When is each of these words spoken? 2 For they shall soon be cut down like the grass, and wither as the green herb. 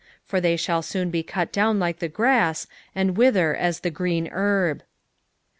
2 0.21 0.21
For 0.25 0.41
they 0.41 0.57
shall 0.57 0.81
soon 0.81 1.11
be 1.11 1.21
cut 1.21 1.51
down 1.51 1.77
like 1.77 1.99
the 1.99 2.07
grass, 2.09 2.65
and 2.95 3.15
wither 3.15 3.55
as 3.55 3.81
the 3.81 3.91
green 3.91 4.29
herb. 4.31 4.81